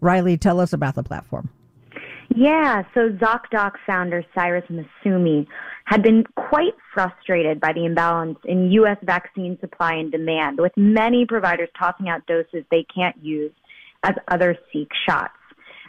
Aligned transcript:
Riley, 0.00 0.36
tell 0.36 0.60
us 0.60 0.72
about 0.72 0.94
the 0.94 1.02
platform. 1.02 1.50
Yeah, 2.34 2.82
so 2.92 3.10
ZocDoc 3.10 3.72
founder 3.86 4.24
Cyrus 4.34 4.64
Massoumi 4.70 5.46
had 5.84 6.02
been 6.02 6.24
quite 6.34 6.74
frustrated 6.92 7.60
by 7.60 7.72
the 7.72 7.84
imbalance 7.84 8.38
in 8.44 8.70
U.S. 8.72 8.98
vaccine 9.02 9.56
supply 9.60 9.94
and 9.94 10.10
demand, 10.10 10.58
with 10.58 10.72
many 10.76 11.24
providers 11.24 11.68
tossing 11.78 12.08
out 12.08 12.26
doses 12.26 12.64
they 12.70 12.84
can't 12.94 13.16
use 13.22 13.52
as 14.02 14.14
others 14.28 14.56
seek 14.72 14.88
shots. 15.08 15.32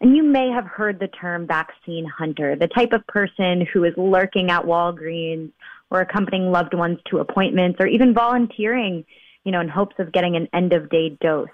And 0.00 0.16
you 0.16 0.22
may 0.22 0.50
have 0.50 0.66
heard 0.66 0.98
the 0.98 1.08
term 1.08 1.46
vaccine 1.46 2.04
hunter, 2.06 2.56
the 2.56 2.68
type 2.68 2.92
of 2.92 3.06
person 3.06 3.66
who 3.72 3.84
is 3.84 3.94
lurking 3.96 4.50
at 4.50 4.64
Walgreens 4.64 5.52
or 5.90 6.00
accompanying 6.00 6.50
loved 6.50 6.74
ones 6.74 6.98
to 7.10 7.18
appointments 7.18 7.78
or 7.80 7.86
even 7.86 8.12
volunteering, 8.12 9.04
you 9.44 9.52
know, 9.52 9.60
in 9.60 9.68
hopes 9.68 9.94
of 9.98 10.12
getting 10.12 10.36
an 10.36 10.48
end 10.52 10.72
of 10.72 10.90
day 10.90 11.16
dose. 11.20 11.48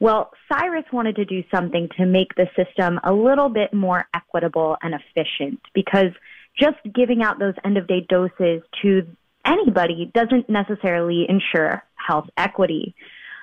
Well, 0.00 0.30
Cyrus 0.50 0.84
wanted 0.92 1.16
to 1.16 1.24
do 1.24 1.42
something 1.52 1.88
to 1.96 2.06
make 2.06 2.34
the 2.36 2.46
system 2.56 3.00
a 3.02 3.12
little 3.12 3.48
bit 3.48 3.74
more 3.74 4.06
equitable 4.14 4.76
and 4.80 4.94
efficient 4.94 5.60
because 5.74 6.12
just 6.58 6.76
giving 6.94 7.22
out 7.22 7.38
those 7.38 7.54
end 7.64 7.76
of 7.76 7.86
day 7.88 8.06
doses 8.08 8.62
to 8.82 9.06
anybody 9.44 10.10
doesn't 10.14 10.48
necessarily 10.48 11.26
ensure 11.28 11.82
health 11.94 12.28
equity. 12.36 12.94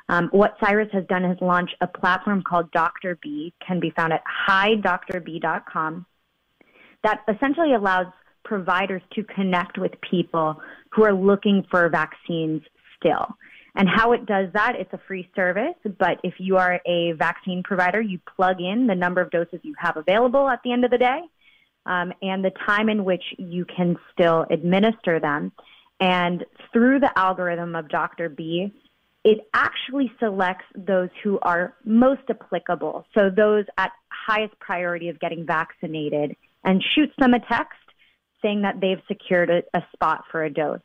Um, 0.07 0.29
what 0.31 0.55
Cyrus 0.63 0.89
has 0.93 1.05
done 1.07 1.25
is 1.25 1.37
launch 1.41 1.71
a 1.81 1.87
platform 1.87 2.43
called 2.43 2.71
Dr. 2.71 3.17
B, 3.21 3.53
can 3.65 3.79
be 3.79 3.89
found 3.89 4.13
at 4.13 4.21
hidrb.com, 4.47 6.05
that 7.03 7.21
essentially 7.27 7.73
allows 7.73 8.07
providers 8.43 9.01
to 9.13 9.23
connect 9.23 9.77
with 9.77 9.91
people 10.09 10.61
who 10.91 11.03
are 11.03 11.13
looking 11.13 11.65
for 11.69 11.89
vaccines 11.89 12.61
still. 12.97 13.35
And 13.75 13.89
how 13.89 14.13
it 14.13 14.25
does 14.25 14.47
that, 14.53 14.75
it's 14.77 14.93
a 14.93 14.99
free 15.05 15.29
service, 15.35 15.75
but 15.83 16.19
if 16.23 16.35
you 16.37 16.57
are 16.57 16.79
a 16.85 17.11
vaccine 17.13 17.61
provider, 17.61 17.99
you 17.99 18.19
plug 18.35 18.61
in 18.61 18.87
the 18.87 18.95
number 18.95 19.19
of 19.19 19.31
doses 19.31 19.59
you 19.63 19.75
have 19.77 19.97
available 19.97 20.47
at 20.47 20.61
the 20.63 20.71
end 20.71 20.85
of 20.85 20.91
the 20.91 20.97
day 20.97 21.19
um, 21.85 22.13
and 22.21 22.43
the 22.43 22.51
time 22.65 22.87
in 22.89 23.03
which 23.03 23.23
you 23.37 23.65
can 23.65 23.97
still 24.13 24.45
administer 24.49 25.19
them. 25.19 25.51
And 25.99 26.45
through 26.71 26.99
the 27.01 27.11
algorithm 27.17 27.75
of 27.75 27.89
Dr. 27.89 28.29
B, 28.29 28.71
it 29.23 29.47
actually 29.53 30.11
selects 30.19 30.65
those 30.75 31.09
who 31.23 31.39
are 31.41 31.73
most 31.83 32.21
applicable, 32.29 33.05
so 33.13 33.29
those 33.29 33.65
at 33.77 33.91
highest 34.09 34.57
priority 34.59 35.09
of 35.09 35.19
getting 35.19 35.45
vaccinated, 35.45 36.35
and 36.63 36.83
shoots 36.93 37.13
them 37.17 37.33
a 37.33 37.39
text 37.39 37.79
saying 38.41 38.61
that 38.61 38.79
they've 38.79 39.01
secured 39.07 39.49
a, 39.49 39.63
a 39.73 39.83
spot 39.93 40.25
for 40.31 40.43
a 40.43 40.49
dose. 40.49 40.79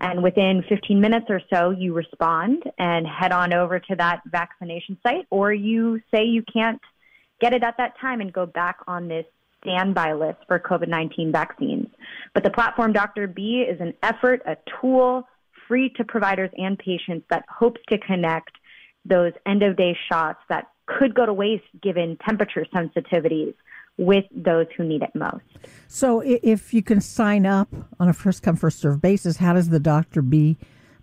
And 0.00 0.22
within 0.22 0.64
15 0.68 1.00
minutes 1.00 1.26
or 1.28 1.42
so, 1.52 1.70
you 1.70 1.92
respond 1.92 2.64
and 2.78 3.06
head 3.06 3.32
on 3.32 3.52
over 3.52 3.78
to 3.78 3.96
that 3.96 4.22
vaccination 4.26 4.98
site, 5.02 5.26
or 5.30 5.52
you 5.52 6.00
say 6.12 6.24
you 6.24 6.42
can't 6.50 6.80
get 7.40 7.52
it 7.52 7.62
at 7.62 7.76
that 7.76 7.98
time 8.00 8.20
and 8.20 8.32
go 8.32 8.46
back 8.46 8.78
on 8.86 9.08
this 9.08 9.26
standby 9.62 10.14
list 10.14 10.38
for 10.48 10.58
COVID 10.58 10.88
19 10.88 11.32
vaccines. 11.32 11.88
But 12.32 12.44
the 12.44 12.50
platform 12.50 12.92
Dr. 12.92 13.26
B 13.26 13.64
is 13.68 13.80
an 13.80 13.92
effort, 14.02 14.42
a 14.46 14.56
tool 14.80 15.28
free 15.68 15.90
to 15.96 16.04
providers 16.04 16.50
and 16.56 16.78
patients 16.78 17.26
that 17.30 17.44
hopes 17.48 17.80
to 17.90 17.98
connect 17.98 18.52
those 19.04 19.32
end 19.46 19.62
of 19.62 19.76
day 19.76 19.96
shots 20.10 20.40
that 20.48 20.68
could 20.86 21.14
go 21.14 21.26
to 21.26 21.32
waste 21.32 21.64
given 21.82 22.16
temperature 22.26 22.66
sensitivities 22.74 23.54
with 23.98 24.24
those 24.34 24.66
who 24.76 24.84
need 24.84 25.02
it 25.02 25.10
most. 25.14 25.44
So, 25.88 26.20
if 26.20 26.72
you 26.72 26.82
can 26.82 27.00
sign 27.00 27.46
up 27.46 27.68
on 27.98 28.08
a 28.08 28.12
first 28.12 28.42
come, 28.42 28.56
first 28.56 28.78
serve 28.78 29.00
basis, 29.00 29.36
how 29.36 29.52
does 29.52 29.68
the 29.68 29.80
Dr. 29.80 30.22
B 30.22 30.56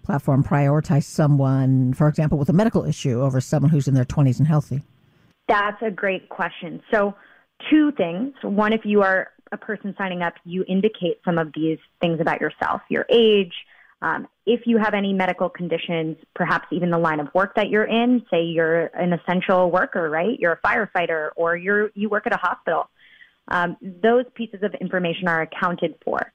platform 0.04 0.44
prioritize 0.44 1.04
someone, 1.04 1.94
for 1.94 2.08
example, 2.08 2.38
with 2.38 2.50
a 2.50 2.54
medical 2.54 2.86
issue 2.86 3.22
over 3.22 3.42
someone 3.42 3.70
who's 3.70 3.88
in 3.88 3.94
their 3.94 4.06
20s 4.06 4.40
and 4.40 4.48
healthy? 4.48 4.84
That's 5.48 5.82
a 5.82 5.92
great 5.92 6.30
question. 6.30 6.82
So, 6.92 7.16
two 7.70 7.92
things. 7.94 8.34
One, 8.42 8.74
if 8.74 8.82
you 8.84 9.02
are 9.02 9.30
a 9.52 9.58
person 9.58 9.94
signing 9.98 10.22
up, 10.22 10.34
you 10.44 10.66
indicate 10.68 11.20
some 11.24 11.38
of 11.38 11.52
these 11.54 11.78
things 12.02 12.20
about 12.20 12.42
yourself, 12.42 12.82
your 12.90 13.06
age, 13.10 13.54
um, 14.02 14.28
if 14.46 14.62
you 14.66 14.78
have 14.78 14.94
any 14.94 15.14
medical 15.14 15.50
conditions, 15.50 16.18
perhaps 16.36 16.68
even 16.72 16.92
the 16.92 17.00
line 17.00 17.20
of 17.20 17.28
work 17.34 17.56
that 17.56 17.70
you're 17.70 17.86
in, 17.86 18.24
say 18.30 18.44
you're 18.44 18.88
an 18.88 19.14
essential 19.14 19.72
worker, 19.72 20.10
right? 20.10 20.40
You're 20.40 20.54
a 20.54 20.68
firefighter 20.68 21.30
or 21.36 21.58
you're, 21.58 21.90
you 21.96 22.10
work 22.10 22.28
at 22.28 22.34
a 22.34 22.38
hospital. 22.38 22.90
Um, 23.48 23.78
those 23.82 24.26
pieces 24.36 24.62
of 24.62 24.74
information 24.76 25.28
are 25.28 25.42
accounted 25.42 25.96
for. 26.04 26.32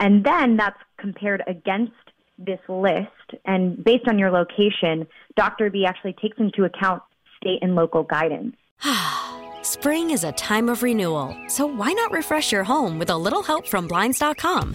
And 0.00 0.24
then 0.24 0.56
that's 0.56 0.78
compared 0.98 1.42
against 1.46 1.92
this 2.38 2.60
list. 2.68 3.40
And 3.44 3.82
based 3.84 4.08
on 4.08 4.18
your 4.18 4.30
location, 4.30 5.06
Dr. 5.36 5.70
B 5.70 5.84
actually 5.86 6.14
takes 6.14 6.38
into 6.38 6.64
account 6.64 7.02
state 7.36 7.58
and 7.62 7.74
local 7.74 8.04
guidance. 8.04 8.56
Spring 9.62 10.10
is 10.10 10.24
a 10.24 10.32
time 10.32 10.68
of 10.68 10.82
renewal, 10.82 11.36
so 11.46 11.66
why 11.66 11.92
not 11.92 12.10
refresh 12.10 12.50
your 12.50 12.64
home 12.64 12.98
with 12.98 13.10
a 13.10 13.16
little 13.16 13.42
help 13.42 13.66
from 13.68 13.86
Blinds.com? 13.86 14.74